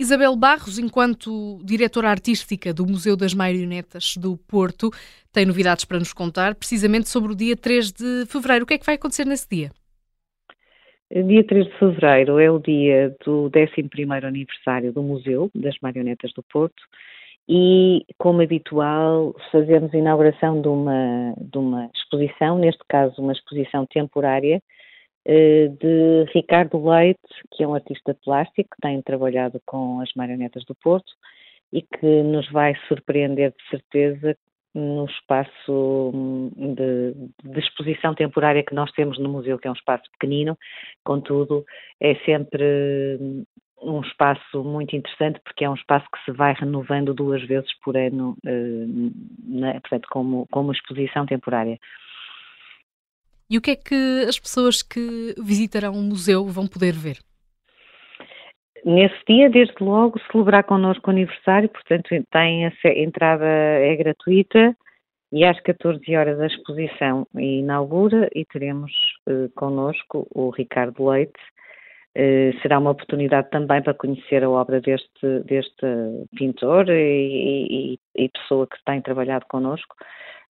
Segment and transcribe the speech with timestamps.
[0.00, 4.88] Isabel Barros, enquanto diretora artística do Museu das Marionetas do Porto,
[5.30, 8.64] tem novidades para nos contar, precisamente sobre o dia 3 de fevereiro.
[8.64, 9.70] O que é que vai acontecer nesse dia?
[11.12, 16.42] Dia 3 de fevereiro é o dia do 11º aniversário do Museu das Marionetas do
[16.44, 16.82] Porto
[17.46, 23.84] e, como habitual, fazemos a inauguração de uma, de uma exposição, neste caso uma exposição
[23.84, 24.62] temporária,
[25.26, 27.20] de Ricardo Leite,
[27.52, 31.12] que é um artista plástico tem trabalhado com as marionetas do Porto
[31.72, 34.36] e que nos vai surpreender de certeza
[34.74, 39.74] no espaço hum, de, de, exposição temporária que nós temos no museu, que é um
[39.74, 40.56] espaço pequenino,
[41.04, 41.64] contudo,
[42.00, 43.44] é sempre hum,
[43.82, 47.96] um espaço muito interessante porque é um espaço que se vai renovando duas vezes por
[47.96, 49.12] ano, uh,
[49.48, 51.78] na, portanto, como, como exposição temporária.
[53.50, 57.18] E o que é que as pessoas que visitarão o museu vão poder ver?
[58.84, 64.74] Nesse dia, desde logo, celebrar connosco o aniversário, portanto, tem a entrada é gratuita
[65.32, 68.92] e às 14 horas a exposição inaugura e teremos
[69.28, 71.40] eh, connosco o Ricardo Leite.
[72.14, 75.86] Eh, será uma oportunidade também para conhecer a obra deste, deste
[76.36, 79.94] pintor e, e, e pessoa que tem trabalhado connosco.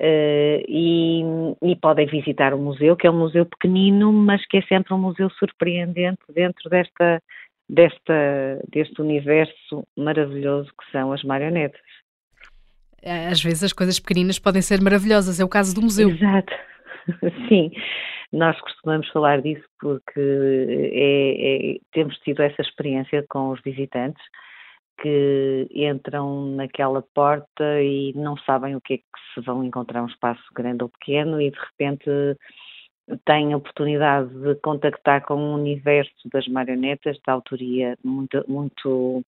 [0.00, 1.22] Uh, e,
[1.62, 4.98] e, podem visitar o museu, que é um museu pequenino, mas que é sempre um
[4.98, 7.22] museu surpreendente dentro desta
[7.68, 11.80] desta, deste universo maravilhoso que são as marionetas.
[13.30, 16.10] Às vezes as coisas pequeninas podem ser maravilhosas, é o caso do museu.
[16.10, 16.52] Exato,
[17.48, 17.70] sim.
[18.32, 24.22] Nós costumamos falar disso porque é, é, temos tido essa experiência com os visitantes
[25.00, 30.06] que entram naquela porta e não sabem o que é que se vão encontrar um
[30.06, 32.38] espaço grande ou pequeno e de repente
[33.24, 39.22] tem a oportunidade de contactar com um universo das marionetas de autoria muito, muito,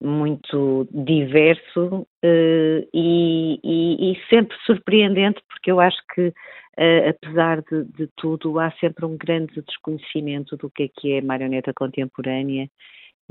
[0.00, 7.84] muito diverso uh, e, e, e, sempre surpreendente, porque eu acho que, uh, apesar de,
[7.84, 12.68] de, tudo, há sempre um grande desconhecimento do que é que é marioneta contemporânea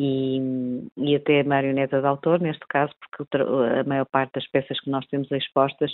[0.03, 4.89] e, e até marioneta de autor, neste caso, porque a maior parte das peças que
[4.89, 5.91] nós temos expostas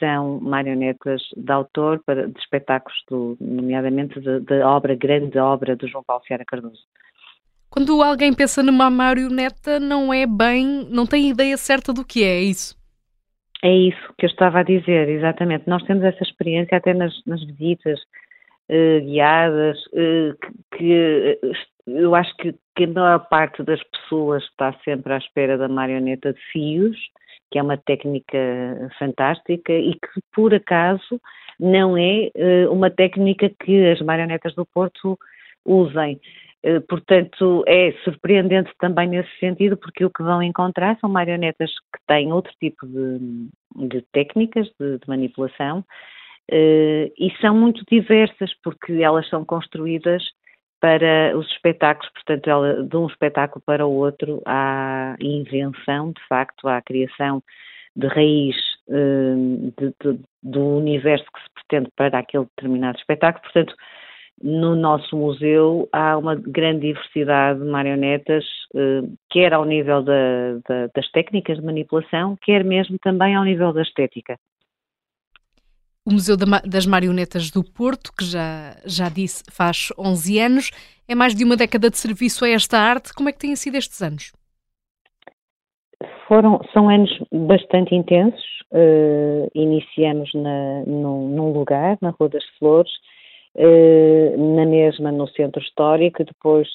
[0.00, 6.02] são marionetas de autor para, de espetáculos, do, nomeadamente da obra, grande obra do João
[6.02, 6.82] Paulo Fiara Cardoso.
[7.70, 12.38] Quando alguém pensa numa marioneta, não é bem, não tem ideia certa do que é,
[12.38, 12.76] é isso?
[13.62, 15.68] É isso que eu estava a dizer, exatamente.
[15.68, 18.00] Nós temos essa experiência até nas, nas visitas
[18.68, 21.52] uh, guiadas, uh, que, que uh,
[21.96, 26.32] eu acho que, que, a maior parte das pessoas está sempre à espera da marioneta
[26.32, 26.96] de fios,
[27.50, 28.38] que é uma técnica
[28.98, 31.20] fantástica e que, por acaso,
[31.58, 35.18] não é uh, uma técnica que as marionetas do Porto
[35.64, 36.20] usem.
[36.64, 42.00] Uh, portanto, é surpreendente também nesse sentido, porque o que vão encontrar são marionetas que
[42.06, 43.48] têm outro tipo de,
[43.88, 50.22] de técnicas de, de manipulação uh, e são muito diversas, porque elas são construídas
[50.80, 56.68] para os espetáculos, portanto, ela, de um espetáculo para o outro há invenção, de facto,
[56.68, 57.42] há criação
[57.96, 58.56] de raiz
[58.88, 63.42] hum, de, de, do universo que se pretende para aquele determinado espetáculo.
[63.42, 63.74] Portanto,
[64.40, 70.86] no nosso museu há uma grande diversidade de marionetas, hum, quer ao nível da, da,
[70.94, 74.38] das técnicas de manipulação, quer mesmo também ao nível da estética
[76.08, 80.70] o Museu das Marionetas do Porto, que já, já disse faz 11 anos,
[81.06, 83.12] é mais de uma década de serviço a esta arte.
[83.12, 84.32] Como é que têm sido estes anos?
[86.26, 88.42] Foram, são anos bastante intensos.
[88.72, 92.90] Uh, iniciamos na, num, num, lugar, na Rua das Flores,
[93.54, 96.68] uh, na mesma no Centro Histórico, depois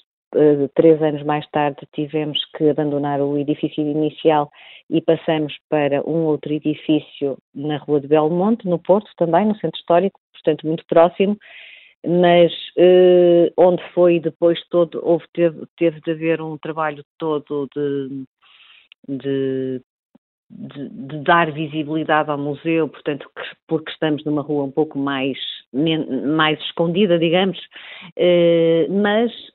[0.73, 4.51] três anos mais tarde tivemos que abandonar o edifício inicial
[4.89, 9.79] e passamos para um outro edifício na Rua de Belmonte, no Porto também, no Centro
[9.79, 11.37] Histórico, portanto muito próximo,
[12.05, 18.25] mas uh, onde foi depois todo, houve, teve, teve de haver um trabalho todo de,
[19.07, 19.81] de,
[20.49, 23.29] de, de dar visibilidade ao museu, portanto,
[23.67, 25.37] porque estamos numa rua um pouco mais,
[25.71, 27.57] mais escondida, digamos,
[28.17, 29.52] uh, mas eh,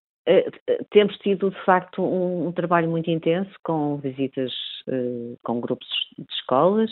[0.91, 4.53] temos tido, de facto, um, um, trabalho muito intenso com visitas
[4.89, 5.89] uh, com grupos
[6.19, 6.91] de escolas,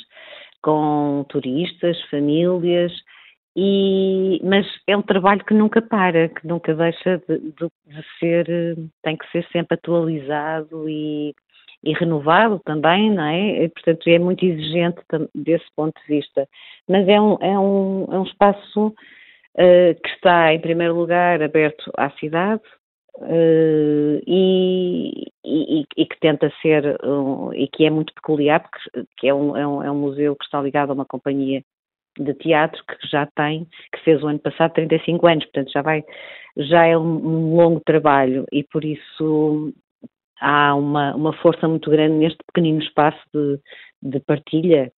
[0.63, 2.93] com turistas, famílias,
[3.59, 8.47] e, mas é um trabalho que nunca para, que nunca deixa de, de, de ser,
[9.03, 11.35] tem que ser sempre atualizado e,
[11.83, 13.65] e, renovado também, não é?
[13.65, 15.01] E, portanto, é muito exigente
[15.35, 16.47] desse ponto de vista.
[16.87, 21.91] Mas é um, é um, é um espaço uh, que está, em primeiro lugar, aberto
[21.97, 22.63] à cidade,
[23.19, 29.29] uh, e, e, e, que tenta ser, uh, e que é muito peculiar, porque que
[29.29, 31.63] é, um, é, um, é um museu que está ligado a uma companhia
[32.19, 36.05] de teatro que já tem, que fez o ano passado 35 anos, portanto já vai,
[36.57, 39.73] já é um, um longo trabalho e por isso
[40.41, 43.61] há uma, uma força muito grande neste pequenino espaço de,
[44.03, 44.93] de partilha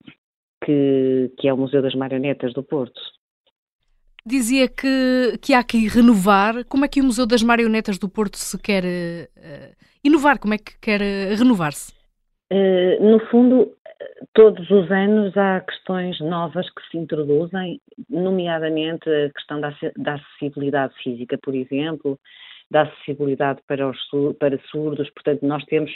[0.64, 3.00] que, que é o Museu das Marionetas do Porto.
[4.26, 6.64] Dizia que, que há que renovar.
[6.66, 10.38] Como é que o Museu das Marionetas do Porto se quer uh, inovar?
[10.38, 11.92] Como é que quer uh, renovar-se?
[12.52, 13.72] Uh, no fundo,
[14.34, 20.94] todos os anos há questões novas que se introduzem, nomeadamente a questão da, da acessibilidade
[21.02, 22.18] física, por exemplo,
[22.70, 23.98] da acessibilidade para, os,
[24.38, 25.10] para surdos.
[25.10, 25.90] Portanto, nós temos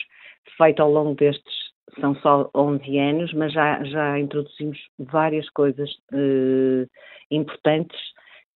[0.56, 1.54] feito ao longo destes,
[2.00, 6.86] são só 11 anos, mas já, já introduzimos várias coisas eh,
[7.34, 7.98] importantes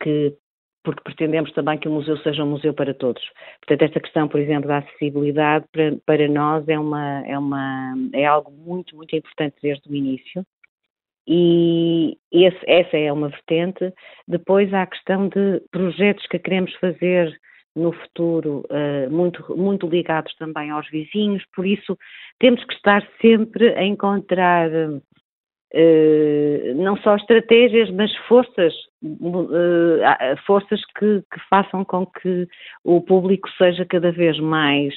[0.02, 0.34] que
[0.84, 3.20] porque pretendemos também que o museu seja um museu para todos.
[3.58, 8.24] Portanto, esta questão, por exemplo, da acessibilidade para, para nós é uma é uma é
[8.24, 10.46] algo muito muito importante desde o início.
[11.28, 13.92] E esse, essa é uma vertente.
[14.28, 17.36] Depois há a questão de projetos que queremos fazer
[17.74, 21.96] no futuro uh, muito, muito ligados também aos vizinhos, por isso
[22.38, 24.70] temos que estar sempre a encontrar
[26.76, 28.72] não só estratégias, mas forças,
[29.02, 32.48] uh, forças que, que, façam com que
[32.84, 34.94] o público seja cada vez mais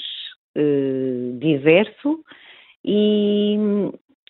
[1.40, 2.20] diverso
[2.84, 3.56] e,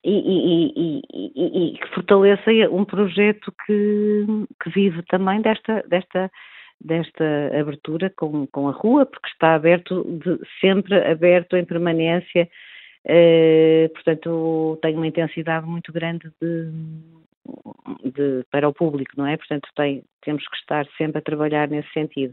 [0.03, 4.25] e, e, e, que fortaleça um projeto que,
[4.61, 6.29] que vive também desta, desta
[6.81, 7.25] desta
[7.59, 12.49] abertura com, com a rua, porque está aberto, de, sempre aberto em permanência, eh,
[13.93, 16.71] portanto tem uma intensidade muito grande de,
[18.03, 19.37] de, para o público, não é?
[19.37, 22.27] Portanto tem, temos que estar sempre a trabalhar nesse sentido.